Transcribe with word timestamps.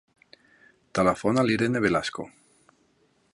Telefona 0.99 1.43
a 1.43 1.47
l'Irene 1.49 1.83
Velasco. 1.85 2.27